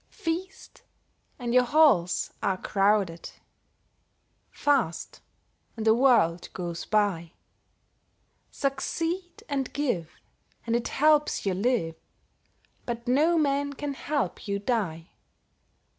Feast, 0.09 0.81
and 1.37 1.53
your 1.53 1.61
halls 1.63 2.33
are 2.41 2.57
crowded; 2.57 3.29
Fast, 4.49 5.21
and 5.77 5.85
the 5.85 5.93
world 5.93 6.49
goes 6.53 6.85
by. 6.85 7.33
Succeed 8.49 9.43
and 9.47 9.71
give, 9.73 10.09
and 10.65 10.75
it 10.75 10.87
helps 10.87 11.45
you 11.45 11.53
live, 11.53 11.93
But 12.87 13.07
no 13.07 13.37
man 13.37 13.73
can 13.73 13.93
help 13.93 14.47
you 14.47 14.57
die. 14.57 15.11